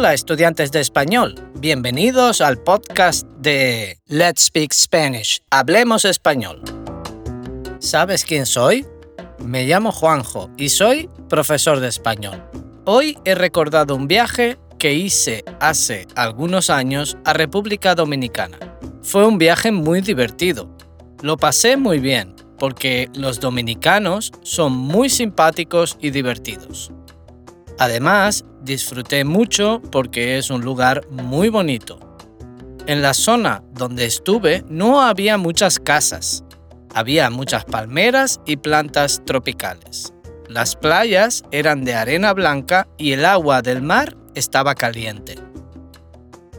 [0.00, 6.62] Hola estudiantes de español, bienvenidos al podcast de Let's Speak Spanish, Hablemos Español.
[7.80, 8.86] ¿Sabes quién soy?
[9.44, 12.42] Me llamo Juanjo y soy profesor de español.
[12.86, 18.56] Hoy he recordado un viaje que hice hace algunos años a República Dominicana.
[19.02, 20.74] Fue un viaje muy divertido.
[21.20, 26.90] Lo pasé muy bien porque los dominicanos son muy simpáticos y divertidos.
[27.80, 31.98] Además, disfruté mucho porque es un lugar muy bonito.
[32.86, 36.44] En la zona donde estuve no había muchas casas.
[36.94, 40.12] Había muchas palmeras y plantas tropicales.
[40.46, 45.36] Las playas eran de arena blanca y el agua del mar estaba caliente.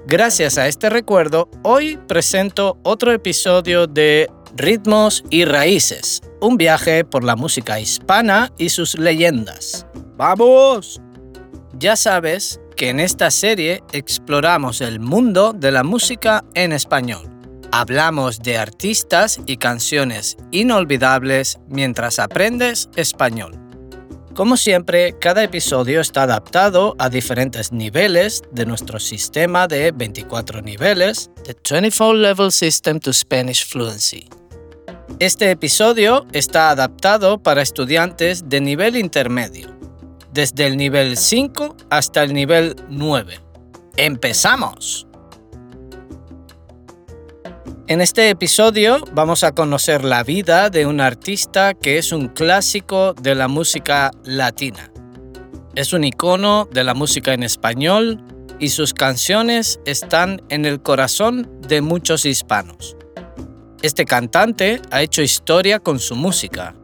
[0.07, 7.23] Gracias a este recuerdo, hoy presento otro episodio de Ritmos y Raíces, un viaje por
[7.23, 9.85] la música hispana y sus leyendas.
[10.17, 10.99] ¡Vamos!
[11.81, 17.27] Ya sabes que en esta serie exploramos el mundo de la música en español.
[17.71, 23.57] Hablamos de artistas y canciones inolvidables mientras aprendes español.
[24.35, 31.31] Como siempre, cada episodio está adaptado a diferentes niveles de nuestro sistema de 24 niveles,
[31.45, 34.29] The 24 Level System to Spanish Fluency.
[35.17, 39.80] Este episodio está adaptado para estudiantes de nivel intermedio
[40.33, 43.39] desde el nivel 5 hasta el nivel 9.
[43.97, 45.07] ¡Empezamos!
[47.87, 53.13] En este episodio vamos a conocer la vida de un artista que es un clásico
[53.13, 54.91] de la música latina.
[55.75, 58.23] Es un icono de la música en español
[58.59, 62.95] y sus canciones están en el corazón de muchos hispanos.
[63.81, 66.75] Este cantante ha hecho historia con su música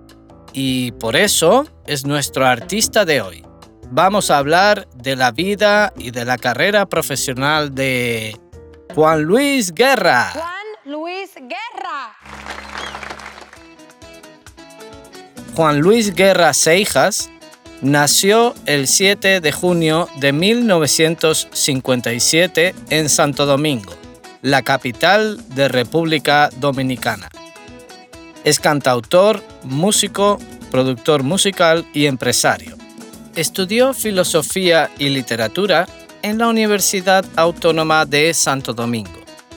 [0.51, 3.43] y por eso es nuestro artista de hoy.
[3.89, 8.37] Vamos a hablar de la vida y de la carrera profesional de
[8.93, 10.31] Juan Luis Guerra.
[10.33, 12.13] Juan Luis Guerra.
[15.55, 17.29] Juan Luis Guerra Seijas
[17.81, 23.93] nació el 7 de junio de 1957 en Santo Domingo,
[24.41, 27.29] la capital de República Dominicana.
[28.43, 30.37] Es cantautor, músico,
[30.71, 32.75] productor musical y empresario.
[33.35, 35.87] Estudió filosofía y literatura
[36.21, 39.11] en la Universidad Autónoma de Santo Domingo.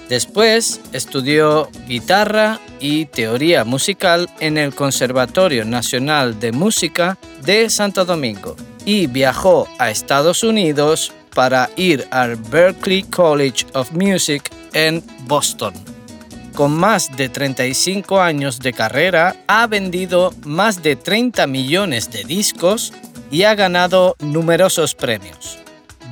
[0.09, 8.57] Después estudió guitarra y teoría musical en el Conservatorio Nacional de Música de Santo Domingo
[8.85, 15.75] y viajó a Estados Unidos para ir al Berklee College of Music en Boston.
[16.55, 22.93] Con más de 35 años de carrera, ha vendido más de 30 millones de discos
[23.31, 25.59] y ha ganado numerosos premios.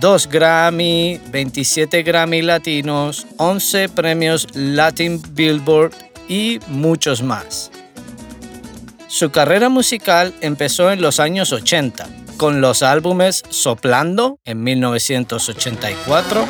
[0.00, 5.93] Dos Grammy, 27 Grammy Latinos, 11 premios Latin Billboard
[6.28, 7.72] y muchos más.
[9.09, 12.06] Su carrera musical empezó en los años 80,
[12.37, 16.47] con los álbumes Soplando en 1984,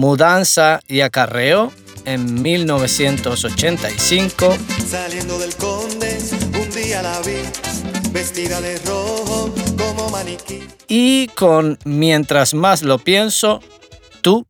[0.00, 1.70] Mudanza y Acarreo
[2.06, 4.56] en 1985.
[4.88, 6.18] Saliendo del conde,
[6.58, 7.42] un día la vi,
[8.10, 10.66] vestida de rojo como maniquí.
[10.88, 13.60] Y con Mientras más lo pienso,
[14.22, 14.46] tú,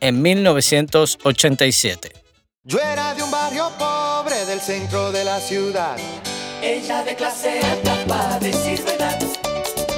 [0.00, 2.12] en 1987.
[2.64, 5.98] Yo era de un barrio pobre del centro de la ciudad.
[6.62, 8.99] Ella de clase alta para decir verdad.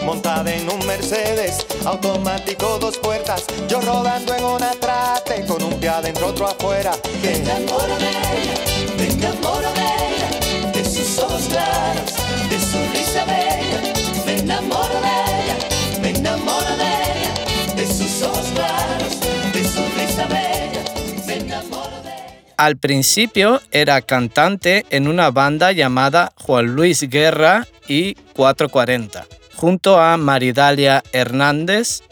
[0.05, 3.45] Montada en un Mercedes, automático dos puertas.
[3.69, 6.93] Yo rodando en una trate, con un pie adentro, otro afuera.
[7.23, 8.55] Me enamoro de ella,
[8.99, 12.13] me enamoro de ella, de sus ojos claros,
[12.51, 13.93] de su risa bella.
[14.27, 15.57] Me enamoro de ella,
[16.03, 19.21] me enamoro de ella, de sus ojos claros,
[19.53, 20.85] de su risa bella.
[21.27, 22.55] Me enamoro de ella.
[22.57, 29.27] Al principio era cantante en una banda llamada Juan Luis Guerra y 440,
[29.63, 32.03] junto a Maridalia Hernández,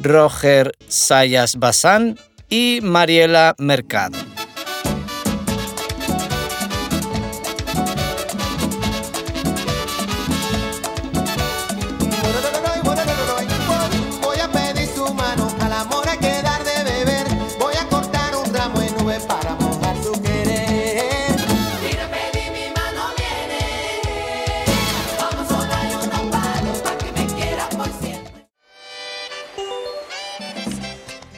[0.00, 2.16] Roger Sayas Bazán
[2.48, 4.16] y Mariela Mercado.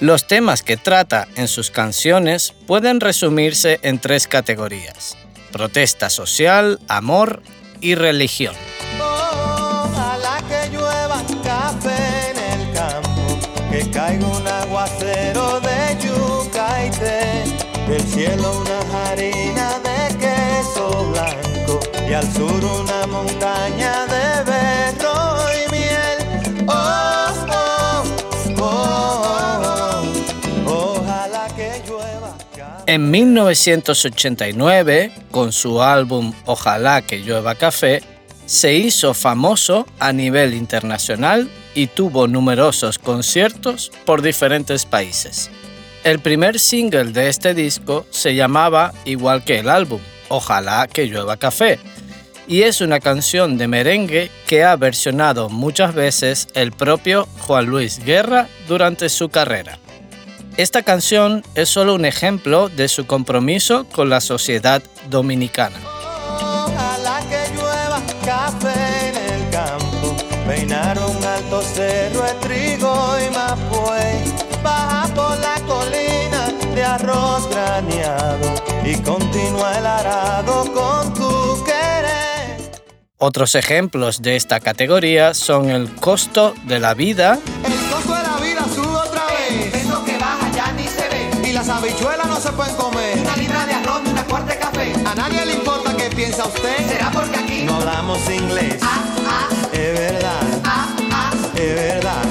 [0.02, 5.16] Los temas que trata en sus canciones pueden resumirse en tres categorías,
[5.52, 7.40] protesta social, amor
[7.80, 8.56] y religión.
[8.98, 13.38] Ojalá que llueva café en el campo,
[13.70, 17.44] que caiga un aguacero de yucaite,
[17.86, 21.78] del cielo una harina de queso blanco
[22.08, 22.51] y al sur
[32.92, 38.02] En 1989, con su álbum Ojalá que llueva café,
[38.44, 45.50] se hizo famoso a nivel internacional y tuvo numerosos conciertos por diferentes países.
[46.04, 51.38] El primer single de este disco se llamaba igual que el álbum, Ojalá que llueva
[51.38, 51.78] café,
[52.46, 58.04] y es una canción de merengue que ha versionado muchas veces el propio Juan Luis
[58.04, 59.78] Guerra durante su carrera.
[60.58, 65.78] Esta canción es solo un ejemplo de su compromiso con la sociedad dominicana.
[66.36, 70.14] Ojalá que llueva café en el campo,
[70.46, 74.24] peinar un alto cerro de trigo y mapuey,
[74.62, 82.72] baja por la colina de arroz graneado y continúa el arado con tu querer.
[83.16, 87.38] Otros ejemplos de esta categoría son el costo de la vida,
[96.46, 96.88] usted.
[96.88, 97.62] ¿Será porque aquí?
[97.62, 98.76] No hablamos inglés.
[99.72, 100.42] Es verdad.
[101.54, 102.24] Es verdad.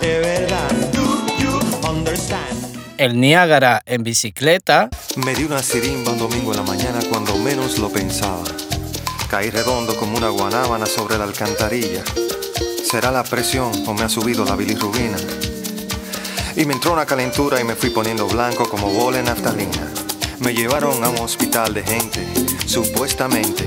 [0.00, 0.70] Es verdad.
[0.92, 2.56] Do you understand?
[2.98, 7.78] el Niágara en bicicleta, Me di una sirimba un domingo en la mañana cuando menos
[7.78, 8.44] lo pensaba.
[9.28, 12.02] Caí redondo como una guanábana sobre la alcantarilla.
[12.88, 15.16] ¿Será la presión o me ha subido la bilirrubina?
[16.54, 19.95] Y me entró una calentura y me fui poniendo blanco como bola en naftalina.
[20.40, 22.26] Me llevaron a un hospital de gente,
[22.66, 23.64] supuestamente.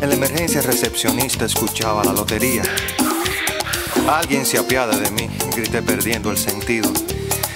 [0.00, 2.62] En la emergencia recepcionista escuchaba la lotería.
[4.08, 6.92] Alguien se apiada de mí, grité perdiendo el sentido.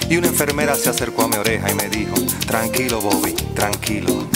[0.09, 2.15] Y una enfermera se acercó a mi oreja y me dijo,
[2.47, 4.27] tranquilo Bobby, tranquilo.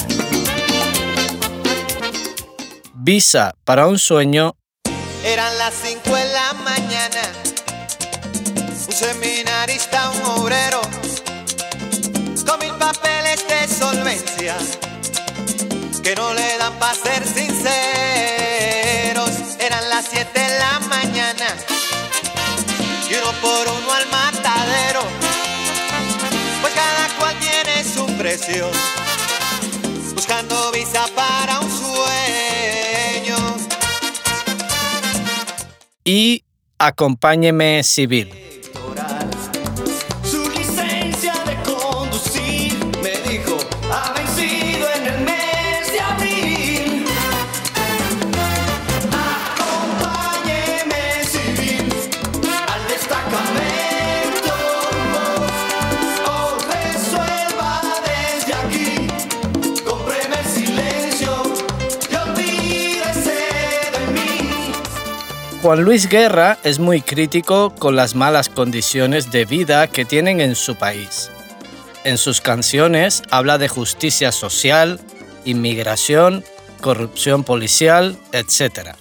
[2.93, 4.55] Visa para un sueño,
[5.23, 7.21] Eran las 5 de la mañana.
[8.87, 10.81] Un seminarista, un obrero,
[12.45, 13.67] con mil papeles de
[16.01, 17.69] que no le dan para ser sinceros.
[19.59, 21.45] Eran las 7 de la mañana,
[23.09, 25.03] y uno por uno al matadero,
[26.61, 28.71] pues cada cual tiene su precio,
[30.15, 33.37] buscando visa para un sueño.
[36.03, 36.43] y
[36.79, 38.48] Acompáñeme Civil.
[65.61, 70.55] Juan Luis Guerra es muy crítico con las malas condiciones de vida que tienen en
[70.55, 71.29] su país.
[72.05, 75.01] En sus canciones habla de justicia social,
[75.43, 76.45] inmigración,
[76.79, 78.91] corrupción policial, etc.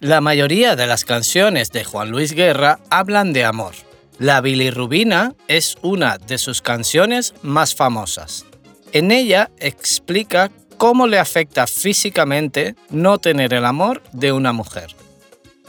[0.00, 3.74] La mayoría de las canciones de Juan Luis Guerra hablan de amor.
[4.18, 8.46] La bilirrubina es una de sus canciones más famosas.
[8.92, 10.50] En ella explica
[10.82, 14.96] cómo le afecta físicamente no tener el amor de una mujer.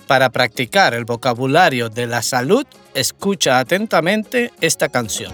[0.08, 2.66] Para practicar el vocabulario de la salud,
[2.96, 5.32] escucha atentamente esta canción.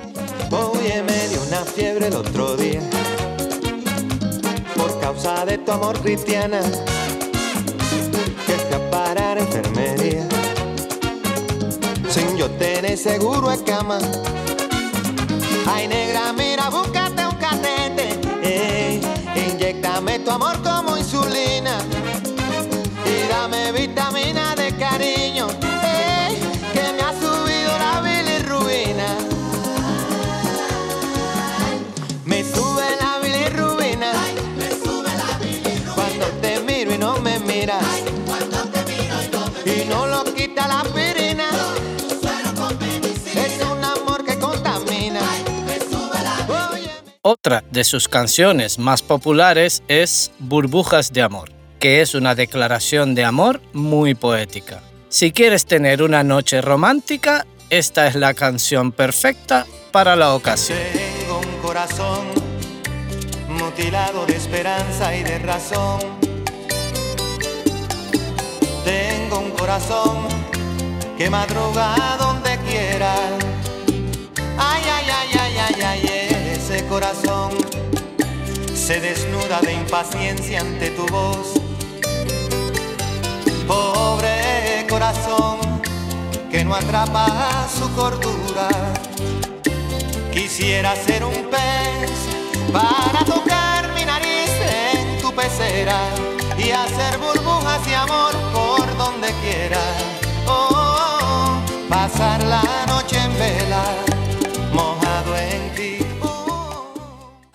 [0.51, 2.81] Oye, me dio una fiebre el otro día
[4.75, 6.59] por causa de tu amor cristiana
[8.45, 8.53] que
[9.15, 10.27] a enfermería
[12.09, 13.99] sin yo tener seguro de cama.
[15.67, 16.48] Ay, negra, mira,
[20.41, 21.79] amor como insulina
[23.05, 26.37] y dame vitamina de cariño, ey,
[26.73, 29.17] que me ha subido la bilirrubina.
[32.23, 34.13] Me sube la bilirrubina.
[35.93, 37.83] Cuando te miro y no me miras.
[39.65, 41.08] y no lo quita la aspirina.
[47.31, 53.23] Otra de sus canciones más populares es Burbujas de Amor, que es una declaración de
[53.23, 54.81] amor muy poética.
[55.09, 60.79] Si quieres tener una noche romántica, esta es la canción perfecta para la ocasión.
[60.91, 62.25] Tengo un corazón
[63.47, 65.99] mutilado de esperanza y de razón.
[68.83, 70.27] Tengo un corazón
[71.15, 73.13] que madruga donde quiera.
[74.57, 76.08] Ay, ay, ay, ay, ay, ay,
[76.89, 77.51] corazón
[78.73, 81.53] se desnuda de impaciencia ante tu voz.
[83.67, 85.59] Pobre corazón
[86.49, 88.69] que no atrapa su cordura.
[90.31, 92.09] Quisiera ser un pez
[92.73, 95.99] para tocar mi nariz en tu pecera
[96.57, 98.68] y hacer burbujas y amor por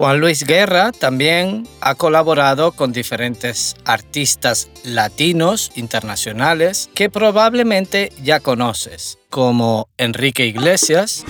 [0.04, 9.18] Juan Luis Guerra también ha colaborado con diferentes artistas latinos internacionales que probablemente ya conoces,
[9.30, 11.24] como Enrique Iglesias,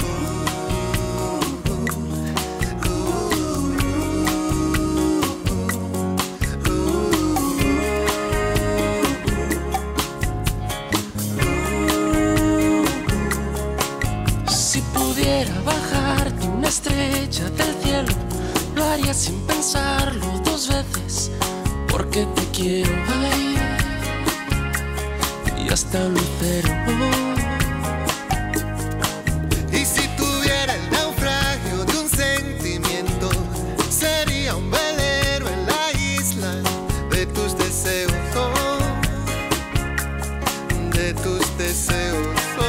[19.14, 21.30] sin pensarlo dos veces,
[21.88, 23.56] porque te quiero ay,
[25.64, 26.68] y hasta un lucero.
[29.73, 33.30] Y si tuviera el naufragio de un sentimiento,
[33.88, 36.52] sería un velero en la isla
[37.11, 38.78] de tus deseos, oh,
[40.92, 42.26] de tus deseos.
[42.59, 42.64] oh.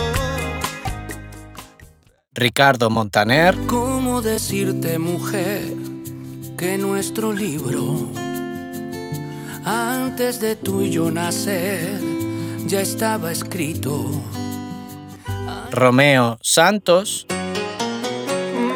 [2.33, 5.73] Ricardo Montaner, ¿Cómo decirte, mujer,
[6.65, 8.09] que nuestro libro,
[9.63, 11.99] antes de tú y yo nacer,
[12.65, 13.93] ya estaba escrito?
[15.71, 17.27] Romeo Santos,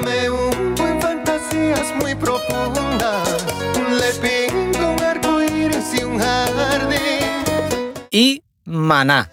[0.05, 3.46] Me hundo en fantasías muy profundas,
[4.00, 7.93] le pinto un arco iris y un jardín.
[8.12, 9.31] y Maná.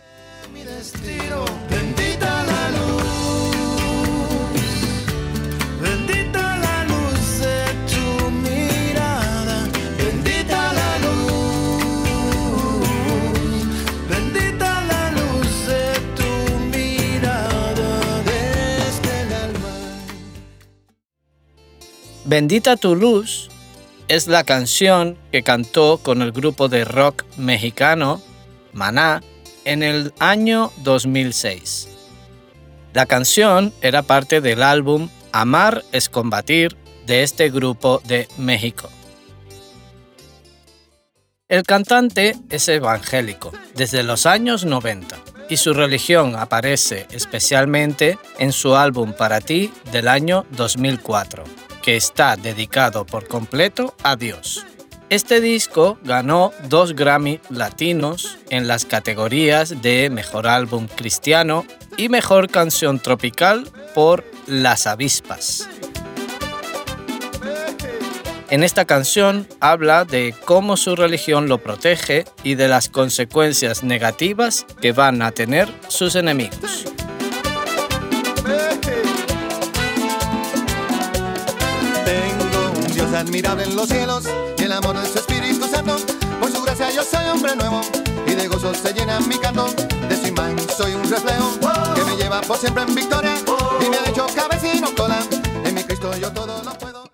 [22.26, 23.48] Bendita tu luz
[24.08, 28.20] es la canción que cantó con el grupo de rock mexicano
[28.72, 29.22] Maná
[29.64, 31.88] en el año 2006.
[32.94, 38.90] La canción era parte del álbum Amar es combatir de este grupo de México.
[41.46, 45.16] El cantante es evangélico desde los años 90
[45.48, 51.44] y su religión aparece especialmente en su álbum Para ti del año 2004,
[51.86, 54.66] que está dedicado por completo a Dios.
[55.08, 61.64] Este disco ganó dos Grammy latinos en las categorías de Mejor Álbum Cristiano
[61.96, 65.68] y Mejor Canción Tropical por Las Avispas.
[68.50, 74.66] En esta canción habla de cómo su religión lo protege y de las consecuencias negativas
[74.80, 76.95] que van a tener sus enemigos.
[83.26, 84.24] Admirable en los cielos
[84.56, 85.96] y el amor de su Espíritu Santo.
[86.40, 87.80] Por su gracia yo soy hombre nuevo
[88.24, 89.66] y de gozo se llena mi canto.
[90.08, 91.58] De su imagen soy un reflejo
[91.94, 93.34] que me lleva por siempre en victoria
[93.84, 95.18] y me ha hecho cabeza y no cola.
[95.64, 97.10] En mi Cristo yo todo lo puedo.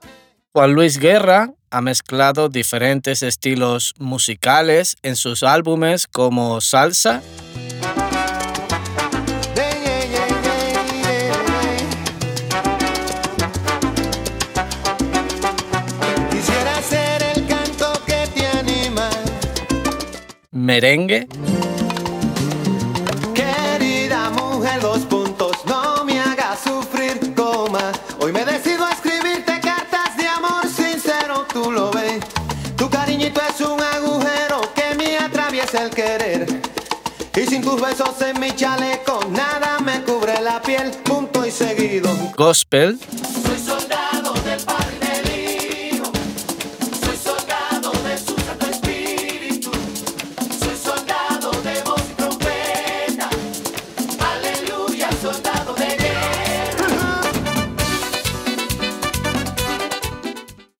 [0.53, 7.23] Juan Luis Guerra ha mezclado diferentes estilos musicales en sus álbumes como salsa,
[20.63, 21.27] merengue,
[23.35, 27.93] Querida mujer, dos puntos, no me hagas sufrir, coma.
[28.21, 32.23] Hoy me decido a escribirte cartas de amor sincero, tú lo ves.
[32.77, 36.47] Tu cariñito es un agujero que me atraviesa el querer.
[37.35, 42.09] Y sin tus besos en mi chaleco, nada me cubre la piel, punto y seguido.
[42.37, 42.99] gospel,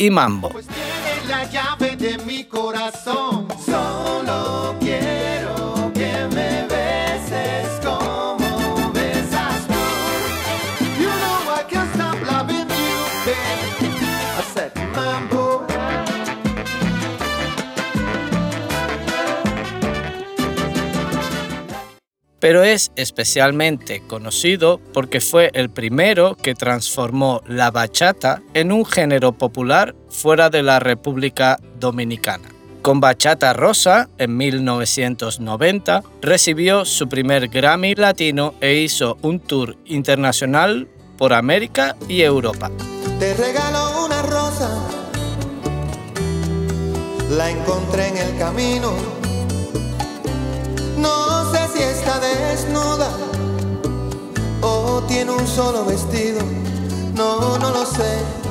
[0.03, 0.49] y mambo.
[0.49, 3.22] Pues tiene la llave de mi corazón.
[22.43, 29.31] Pero es especialmente conocido porque fue el primero que transformó la bachata en un género
[29.31, 32.49] popular fuera de la República Dominicana.
[32.83, 40.89] Con Bachata Rosa, en 1990, recibió su primer Grammy Latino e hizo un tour internacional
[41.17, 42.73] por América y Europa.
[43.21, 44.69] Te regalo una rosa,
[47.31, 48.93] la encontré en el camino.
[50.99, 51.62] No sé
[52.23, 53.11] desnuda
[54.63, 56.41] o tiene un solo vestido.
[57.15, 58.43] No, no lo sé.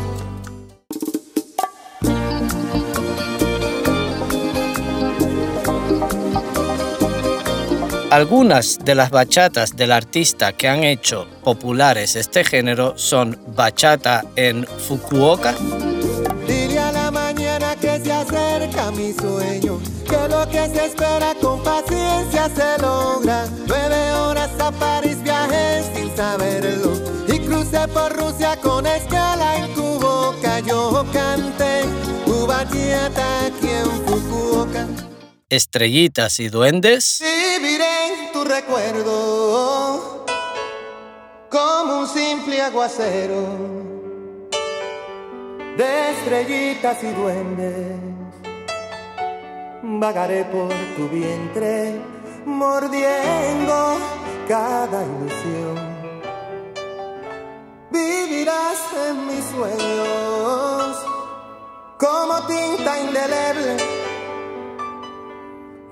[8.11, 14.67] Algunas de las bachatas del artista que han hecho populares este género son Bachata en
[14.67, 15.55] Fukuoka,
[16.45, 21.63] Dile a la mañana que se acerca mi sueño, que lo que se espera con
[21.63, 23.47] paciencia se logra.
[23.67, 26.93] Nueve horas a París viajé sin saberlo
[27.27, 30.59] y crucé por Rusia con escala en Cuboca.
[30.59, 31.83] Yo canté
[32.25, 34.87] tu bachata aquí en Fukuoka.
[35.49, 40.25] Estrellitas y Duendes, Viviré en tu recuerdo
[41.49, 43.41] como un simple aguacero
[45.77, 48.20] de estrellitas y duendes.
[49.99, 52.01] Vagaré por tu vientre
[52.45, 53.97] mordiendo
[54.47, 55.75] cada ilusión.
[57.91, 61.05] Vivirás en mis sueños
[61.97, 63.77] como tinta indeleble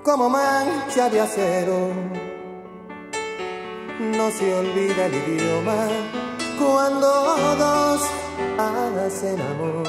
[0.02, 1.90] como mancha de acero.
[4.00, 5.88] No se olvida el idioma
[6.58, 7.06] cuando
[7.56, 8.00] dos
[9.06, 9.86] hacen amor.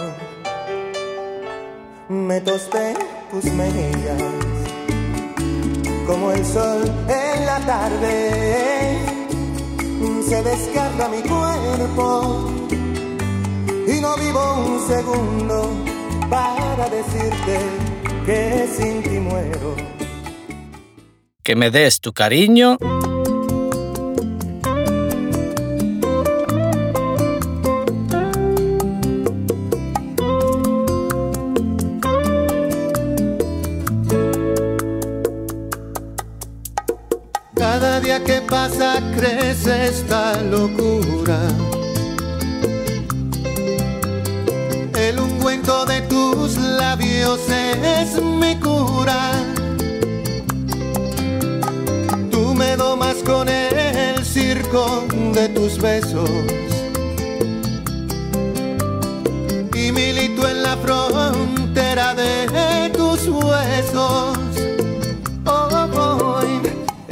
[2.09, 2.93] Me tosté
[3.31, 4.21] tus mejillas
[6.05, 8.97] como el sol en la tarde.
[10.27, 12.49] Se descarga mi cuerpo
[13.87, 15.69] y no vivo un segundo
[16.29, 17.59] para decirte
[18.25, 19.75] que sin ti muero.
[21.43, 22.77] que me des tu cariño,
[38.21, 41.39] día que pasa crece esta locura.
[44.95, 49.31] El ungüento de tus labios es mi cura.
[52.31, 56.70] Tú me domas con el circo de tus besos.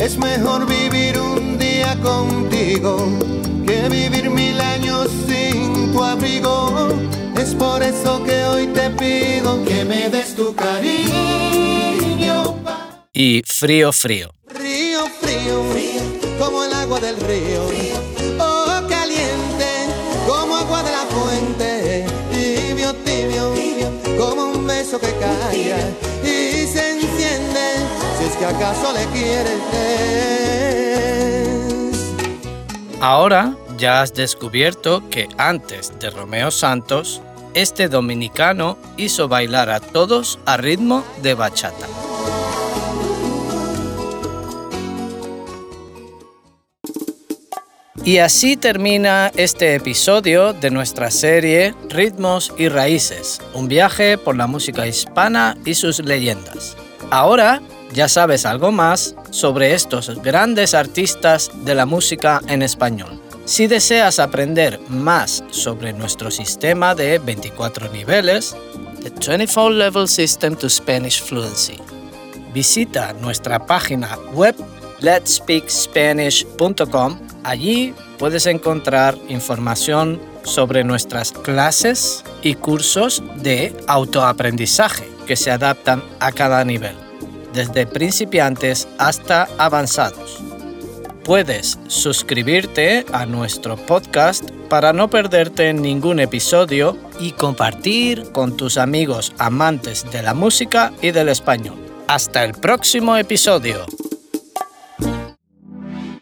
[0.09, 2.97] Es mejor vivir un día contigo
[3.67, 6.89] que vivir mil años sin tu abrigo.
[7.37, 11.35] Es por eso que hoy te pido que me des tu cariño.
[12.63, 14.31] pa- y Frío Frío.
[14.47, 15.63] Río frío,
[16.39, 17.61] como el agua del río.
[28.39, 29.59] Que acaso le quieres.
[33.01, 37.21] Ahora ya has descubierto que antes de Romeo Santos,
[37.53, 41.87] este dominicano hizo bailar a todos a ritmo de bachata.
[48.03, 54.47] Y así termina este episodio de nuestra serie Ritmos y Raíces, un viaje por la
[54.47, 56.75] música hispana y sus leyendas.
[57.11, 57.61] Ahora
[57.93, 63.19] ya sabes algo más sobre estos grandes artistas de la música en español.
[63.45, 68.55] Si deseas aprender más sobre nuestro sistema de 24 niveles,
[69.01, 71.79] The 24 Level System to Spanish Fluency,
[72.53, 74.55] visita nuestra página web
[74.99, 77.19] letspeakspanish.com.
[77.43, 86.31] Allí puedes encontrar información sobre nuestras clases y cursos de autoaprendizaje que se adaptan a
[86.31, 86.95] cada nivel,
[87.53, 90.41] desde principiantes hasta avanzados.
[91.23, 99.33] Puedes suscribirte a nuestro podcast para no perderte ningún episodio y compartir con tus amigos
[99.37, 101.77] amantes de la música y del español.
[102.07, 103.85] Hasta el próximo episodio.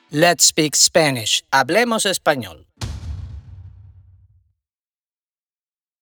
[0.09, 1.43] Let's Speak Spanish.
[1.51, 2.66] Hablemos español.